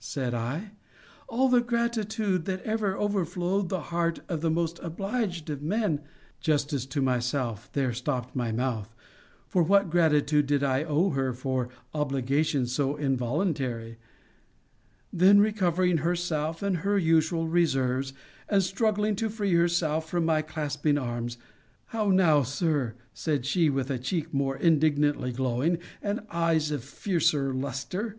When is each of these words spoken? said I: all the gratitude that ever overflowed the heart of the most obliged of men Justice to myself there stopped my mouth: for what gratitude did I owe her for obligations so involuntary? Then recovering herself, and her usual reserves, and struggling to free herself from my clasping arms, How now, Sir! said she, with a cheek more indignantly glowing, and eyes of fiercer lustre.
said 0.00 0.32
I: 0.32 0.70
all 1.28 1.48
the 1.48 1.60
gratitude 1.60 2.44
that 2.44 2.62
ever 2.62 2.96
overflowed 2.96 3.68
the 3.68 3.80
heart 3.90 4.20
of 4.28 4.42
the 4.42 4.48
most 4.50 4.78
obliged 4.80 5.50
of 5.50 5.60
men 5.60 6.02
Justice 6.40 6.86
to 6.86 7.02
myself 7.02 7.68
there 7.72 7.92
stopped 7.92 8.36
my 8.36 8.52
mouth: 8.52 8.94
for 9.48 9.64
what 9.64 9.90
gratitude 9.90 10.46
did 10.46 10.62
I 10.62 10.84
owe 10.84 11.10
her 11.10 11.32
for 11.32 11.68
obligations 11.92 12.70
so 12.70 12.94
involuntary? 12.94 13.98
Then 15.12 15.40
recovering 15.40 15.96
herself, 15.96 16.62
and 16.62 16.76
her 16.76 16.96
usual 16.96 17.48
reserves, 17.48 18.12
and 18.48 18.62
struggling 18.62 19.16
to 19.16 19.28
free 19.28 19.54
herself 19.54 20.08
from 20.08 20.24
my 20.24 20.42
clasping 20.42 20.96
arms, 20.96 21.38
How 21.86 22.10
now, 22.10 22.44
Sir! 22.44 22.94
said 23.12 23.44
she, 23.44 23.68
with 23.68 23.90
a 23.90 23.98
cheek 23.98 24.32
more 24.32 24.56
indignantly 24.56 25.32
glowing, 25.32 25.76
and 26.00 26.20
eyes 26.30 26.70
of 26.70 26.84
fiercer 26.84 27.52
lustre. 27.52 28.16